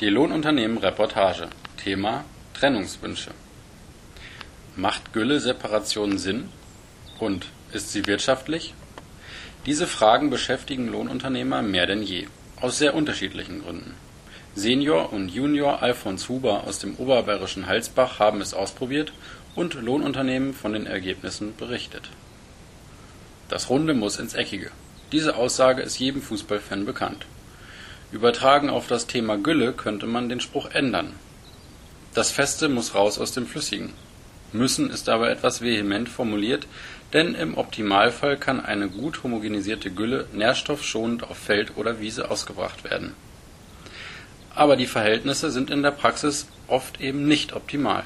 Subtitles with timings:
[0.00, 3.32] Die Lohnunternehmen-Reportage Thema Trennungswünsche
[4.76, 6.50] Macht Gülle-Separation Sinn?
[7.18, 8.74] Und ist sie wirtschaftlich?
[9.66, 12.28] Diese Fragen beschäftigen Lohnunternehmer mehr denn je,
[12.60, 13.96] aus sehr unterschiedlichen Gründen.
[14.54, 19.12] Senior und Junior Alfons Huber aus dem oberbayerischen Halsbach haben es ausprobiert
[19.56, 22.08] und Lohnunternehmen von den Ergebnissen berichtet.
[23.48, 24.70] Das Runde muss ins Eckige.
[25.10, 27.26] Diese Aussage ist jedem Fußballfan bekannt.
[28.10, 31.12] Übertragen auf das Thema Gülle könnte man den Spruch ändern.
[32.14, 33.92] Das Feste muss raus aus dem Flüssigen.
[34.52, 36.66] Müssen ist aber etwas vehement formuliert,
[37.12, 43.12] denn im Optimalfall kann eine gut homogenisierte Gülle nährstoffschonend auf Feld oder Wiese ausgebracht werden.
[44.54, 48.04] Aber die Verhältnisse sind in der Praxis oft eben nicht optimal.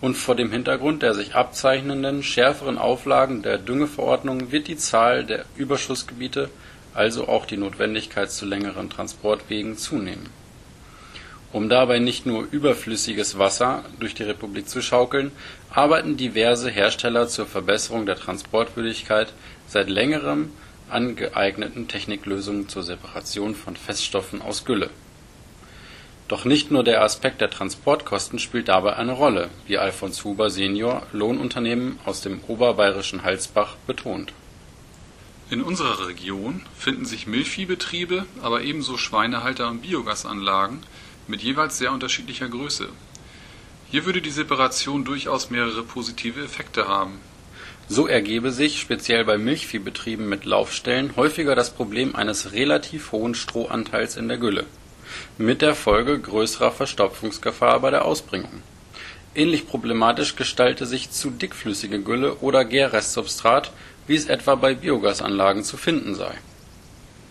[0.00, 5.44] Und vor dem Hintergrund der sich abzeichnenden schärferen Auflagen der Düngeverordnung wird die Zahl der
[5.54, 6.50] Überschussgebiete
[6.94, 10.30] also auch die Notwendigkeit zu längeren Transportwegen zunehmen.
[11.52, 15.32] Um dabei nicht nur überflüssiges Wasser durch die Republik zu schaukeln,
[15.70, 19.32] arbeiten diverse Hersteller zur Verbesserung der Transportwürdigkeit
[19.66, 20.50] seit längerem
[20.88, 24.88] an geeigneten Techniklösungen zur Separation von Feststoffen aus Gülle.
[26.28, 31.02] Doch nicht nur der Aspekt der Transportkosten spielt dabei eine Rolle, wie Alfons Huber Senior,
[31.12, 34.32] Lohnunternehmen aus dem oberbayerischen Halsbach, betont
[35.52, 40.78] in unserer Region finden sich Milchviehbetriebe, aber ebenso Schweinehalter und Biogasanlagen
[41.28, 42.88] mit jeweils sehr unterschiedlicher Größe.
[43.90, 47.20] Hier würde die Separation durchaus mehrere positive Effekte haben.
[47.86, 54.16] So ergebe sich, speziell bei Milchviehbetrieben mit Laufstellen, häufiger das Problem eines relativ hohen Strohanteils
[54.16, 54.64] in der Gülle,
[55.36, 58.62] mit der Folge größerer Verstopfungsgefahr bei der Ausbringung.
[59.34, 63.70] Ähnlich problematisch gestalte sich zu dickflüssige Gülle oder Gärrestsubstrat
[64.06, 66.34] wie es etwa bei Biogasanlagen zu finden sei.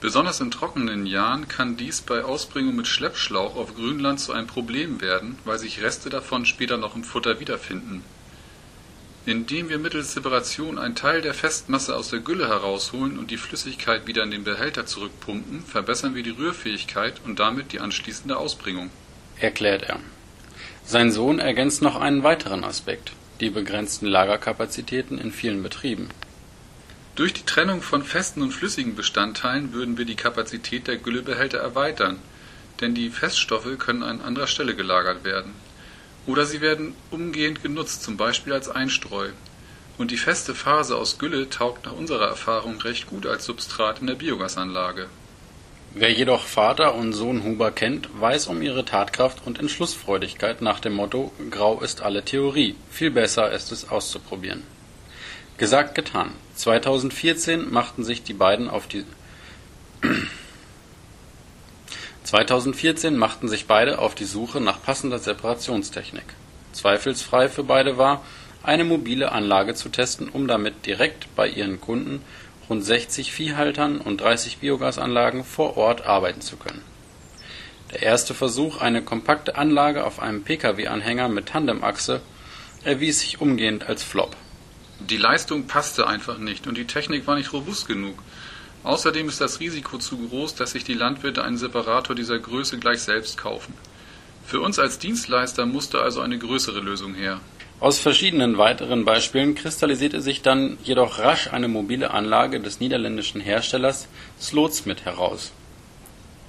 [0.00, 5.00] Besonders in trockenen Jahren kann dies bei Ausbringung mit Schleppschlauch auf Grünland zu einem Problem
[5.00, 8.04] werden, weil sich Reste davon später noch im Futter wiederfinden.
[9.26, 14.06] Indem wir mittels Separation einen Teil der Festmasse aus der Gülle herausholen und die Flüssigkeit
[14.06, 18.90] wieder in den Behälter zurückpumpen, verbessern wir die Rührfähigkeit und damit die anschließende Ausbringung.
[19.40, 19.98] Erklärt er.
[20.84, 26.08] Sein Sohn ergänzt noch einen weiteren Aspekt, die begrenzten Lagerkapazitäten in vielen Betrieben.
[27.18, 32.20] Durch die Trennung von festen und flüssigen Bestandteilen würden wir die Kapazität der Güllebehälter erweitern,
[32.80, 35.52] denn die Feststoffe können an anderer Stelle gelagert werden.
[36.28, 39.30] Oder sie werden umgehend genutzt, zum Beispiel als Einstreu.
[39.96, 44.06] Und die feste Phase aus Gülle taugt nach unserer Erfahrung recht gut als Substrat in
[44.06, 45.08] der Biogasanlage.
[45.94, 50.92] Wer jedoch Vater und Sohn Huber kennt, weiß um ihre Tatkraft und Entschlussfreudigkeit nach dem
[50.92, 54.77] Motto Grau ist alle Theorie, viel besser ist es auszuprobieren.
[55.58, 56.30] Gesagt, getan.
[56.54, 59.04] 2014 machten sich die beiden auf die
[62.22, 66.26] 2014 machten sich beide auf die Suche nach passender Separationstechnik.
[66.72, 68.24] Zweifelsfrei für beide war,
[68.62, 72.22] eine mobile Anlage zu testen, um damit direkt bei ihren Kunden,
[72.70, 76.82] rund 60 Viehhaltern und 30 Biogasanlagen vor Ort arbeiten zu können.
[77.90, 82.20] Der erste Versuch, eine kompakte Anlage auf einem Pkw-Anhänger mit Tandemachse,
[82.84, 84.36] erwies sich umgehend als Flop
[85.00, 88.18] die Leistung passte einfach nicht und die Technik war nicht robust genug.
[88.84, 93.00] Außerdem ist das Risiko zu groß, dass sich die Landwirte einen Separator dieser Größe gleich
[93.02, 93.74] selbst kaufen.
[94.46, 97.40] Für uns als Dienstleister musste also eine größere Lösung her.
[97.80, 104.08] Aus verschiedenen weiteren Beispielen kristallisierte sich dann jedoch rasch eine mobile Anlage des niederländischen Herstellers
[104.40, 105.52] Slotsmith heraus.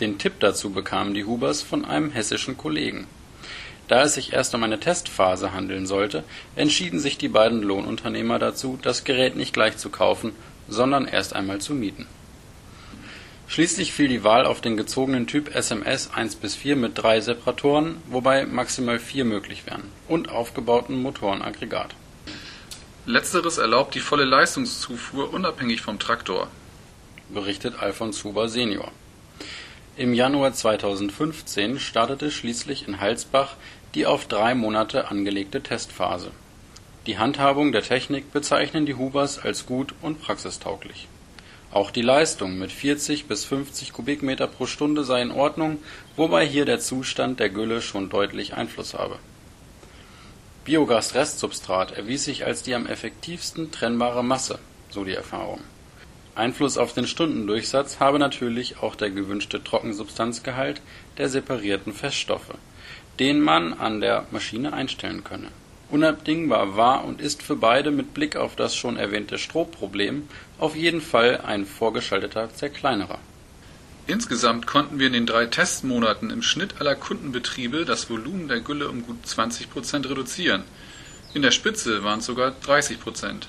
[0.00, 3.06] Den Tipp dazu bekamen die Hubers von einem hessischen Kollegen
[3.88, 6.24] da es sich erst um eine Testphase handeln sollte,
[6.56, 10.32] entschieden sich die beiden Lohnunternehmer dazu, das Gerät nicht gleich zu kaufen,
[10.68, 12.06] sondern erst einmal zu mieten.
[13.48, 17.98] Schließlich fiel die Wahl auf den gezogenen Typ SMS 1 bis 4 mit drei Separatoren,
[18.06, 21.94] wobei maximal vier möglich wären, und aufgebauten Motorenaggregat.
[23.04, 26.48] Letzteres erlaubt die volle Leistungszufuhr unabhängig vom Traktor,
[27.28, 28.90] berichtet Alfons Huber senior.
[29.94, 33.56] Im Januar 2015 startete schließlich in Halsbach
[33.94, 36.30] die auf drei Monate angelegte Testphase.
[37.06, 41.08] Die Handhabung der Technik bezeichnen die Hubers als gut und praxistauglich.
[41.72, 45.76] Auch die Leistung mit 40 bis 50 Kubikmeter pro Stunde sei in Ordnung,
[46.16, 49.18] wobei hier der Zustand der Gülle schon deutlich Einfluss habe.
[50.64, 54.58] Biogas-Restsubstrat erwies sich als die am effektivsten trennbare Masse,
[54.88, 55.60] so die Erfahrung
[56.34, 60.80] Einfluss auf den Stundendurchsatz habe natürlich auch der gewünschte Trockensubstanzgehalt
[61.18, 62.54] der separierten Feststoffe,
[63.20, 65.48] den man an der Maschine einstellen könne.
[65.90, 70.26] Unabdingbar war und ist für beide mit Blick auf das schon erwähnte Strohproblem
[70.58, 73.18] auf jeden Fall ein vorgeschalteter Zerkleinerer.
[74.06, 78.88] Insgesamt konnten wir in den drei Testmonaten im Schnitt aller Kundenbetriebe das Volumen der Gülle
[78.88, 80.64] um gut 20 Prozent reduzieren.
[81.34, 83.48] In der Spitze waren es sogar 30 Prozent.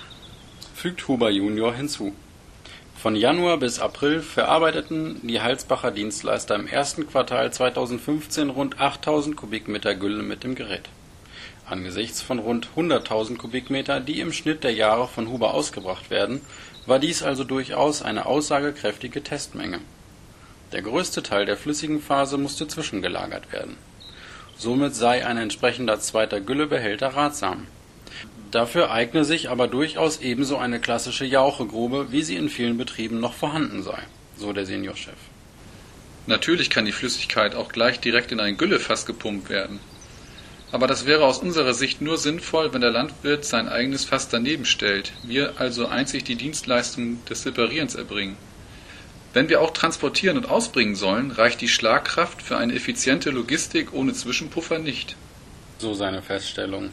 [0.75, 2.13] Fügt Huber Junior hinzu.
[2.95, 9.95] Von Januar bis April verarbeiteten die Halsbacher Dienstleister im ersten Quartal 2015 rund 8000 Kubikmeter
[9.95, 10.89] Gülle mit dem Gerät.
[11.65, 16.41] Angesichts von rund 100.000 Kubikmeter, die im Schnitt der Jahre von Huber ausgebracht werden,
[16.85, 19.79] war dies also durchaus eine aussagekräftige Testmenge
[20.73, 23.77] der größte Teil der flüssigen Phase musste zwischengelagert werden.
[24.57, 27.67] Somit sei ein entsprechender zweiter Güllebehälter ratsam.
[28.53, 33.33] Dafür eigne sich aber durchaus ebenso eine klassische Jauchegrube, wie sie in vielen Betrieben noch
[33.33, 33.97] vorhanden sei,
[34.37, 35.17] so der Seniorchef.
[36.27, 39.79] Natürlich kann die Flüssigkeit auch gleich direkt in ein Güllefass gepumpt werden.
[40.71, 44.65] Aber das wäre aus unserer Sicht nur sinnvoll, wenn der Landwirt sein eigenes Fass daneben
[44.65, 48.37] stellt, wir also einzig die Dienstleistung des Separierens erbringen.
[49.33, 54.13] Wenn wir auch transportieren und ausbringen sollen, reicht die Schlagkraft für eine effiziente Logistik ohne
[54.13, 55.15] Zwischenpuffer nicht.
[55.79, 56.91] So seine Feststellung.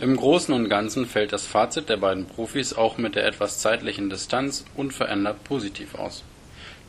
[0.00, 4.08] Im Großen und Ganzen fällt das Fazit der beiden Profis auch mit der etwas zeitlichen
[4.08, 6.24] Distanz unverändert positiv aus.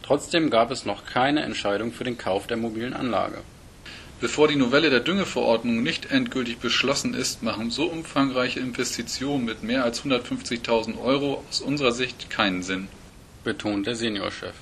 [0.01, 3.39] Trotzdem gab es noch keine Entscheidung für den Kauf der mobilen Anlage.
[4.21, 9.83] Bevor die Novelle der Düngeverordnung nicht endgültig beschlossen ist, machen so umfangreiche Investitionen mit mehr
[9.83, 12.87] als 150.000 Euro aus unserer Sicht keinen Sinn,
[13.43, 14.55] betont der Seniorchef.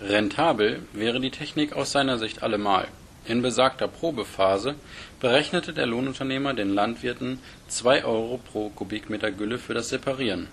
[0.00, 2.86] Rentabel wäre die Technik aus seiner Sicht allemal.
[3.30, 4.74] In besagter Probephase
[5.20, 7.38] berechnete der Lohnunternehmer den Landwirten
[7.68, 10.48] 2 Euro pro Kubikmeter Gülle für das Separieren.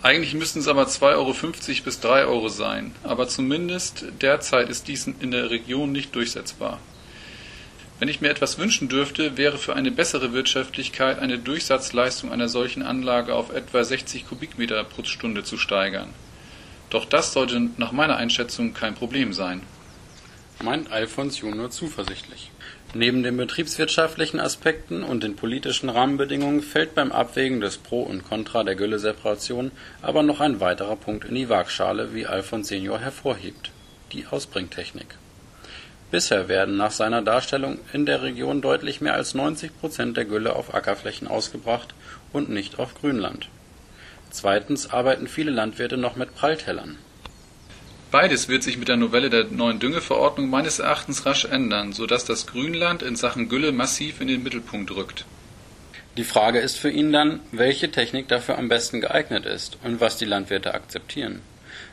[0.00, 1.34] Eigentlich müssten es aber 2,50 Euro
[1.84, 6.78] bis 3 Euro sein, aber zumindest derzeit ist dies in der Region nicht durchsetzbar.
[7.98, 12.84] Wenn ich mir etwas wünschen dürfte, wäre für eine bessere Wirtschaftlichkeit eine Durchsatzleistung einer solchen
[12.84, 16.14] Anlage auf etwa 60 Kubikmeter pro Stunde zu steigern
[16.90, 19.62] doch das sollte nach meiner Einschätzung kein Problem sein.
[20.60, 22.50] Meint Alfons Junior zuversichtlich.
[22.94, 28.64] Neben den betriebswirtschaftlichen Aspekten und den politischen Rahmenbedingungen fällt beim Abwägen des Pro und Contra
[28.64, 29.70] der Gülleseparation
[30.02, 33.70] aber noch ein weiterer Punkt in die Waagschale, wie Alfons Senior hervorhebt:
[34.12, 35.16] die Ausbringtechnik.
[36.10, 40.56] Bisher werden nach seiner Darstellung in der Region deutlich mehr als 90 Prozent der Gülle
[40.56, 41.94] auf Ackerflächen ausgebracht
[42.32, 43.48] und nicht auf Grünland
[44.30, 46.98] Zweitens arbeiten viele Landwirte noch mit Pralltellern.
[48.10, 52.46] Beides wird sich mit der Novelle der neuen Düngeverordnung meines Erachtens rasch ändern, sodass das
[52.46, 55.26] Grünland in Sachen Gülle massiv in den Mittelpunkt rückt.
[56.16, 60.16] Die Frage ist für ihn dann, welche Technik dafür am besten geeignet ist und was
[60.16, 61.42] die Landwirte akzeptieren.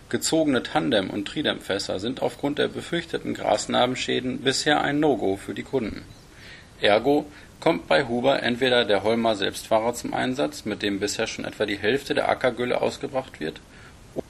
[0.07, 6.03] Gezogene Tandem- und Tridempfässer sind aufgrund der befürchteten Grasnarbenschäden bisher ein No-Go für die Kunden.
[6.79, 7.25] Ergo
[7.59, 11.77] kommt bei Huber entweder der Holmer Selbstfahrer zum Einsatz, mit dem bisher schon etwa die
[11.77, 13.59] Hälfte der Ackergülle ausgebracht wird,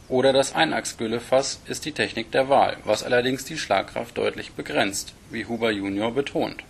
[0.09, 5.45] oder das Einachsgüllefass ist die Technik der Wahl, was allerdings die Schlagkraft deutlich begrenzt, wie
[5.45, 6.63] Huber junior betont.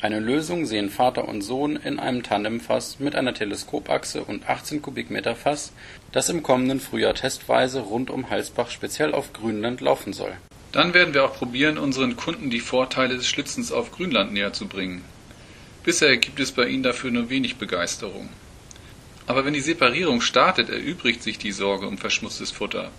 [0.00, 5.34] Eine Lösung sehen Vater und Sohn in einem Tandemfass mit einer Teleskopachse und 18 Kubikmeter
[5.34, 5.72] Fass,
[6.12, 10.32] das im kommenden Frühjahr testweise rund um Halsbach speziell auf Grünland laufen soll.
[10.72, 14.66] Dann werden wir auch probieren, unseren Kunden die Vorteile des Schlitzens auf Grünland näher zu
[14.66, 15.02] bringen
[15.88, 18.28] Bisher gibt es bei ihnen dafür nur wenig Begeisterung.
[19.28, 22.90] Aber wenn die Separierung startet, erübrigt sich die Sorge um verschmutztes Futter.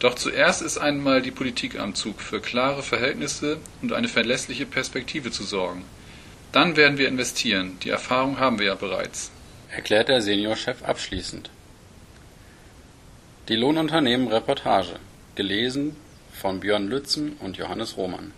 [0.00, 5.30] Doch zuerst ist einmal die Politik am Zug, für klare Verhältnisse und eine verlässliche Perspektive
[5.30, 5.84] zu sorgen.
[6.50, 9.30] Dann werden wir investieren, die Erfahrung haben wir ja bereits.
[9.70, 11.50] Erklärt der Seniorchef abschließend.
[13.48, 14.98] Die Lohnunternehmen Reportage.
[15.36, 15.94] Gelesen
[16.32, 18.32] von Björn Lützen und Johannes Roman.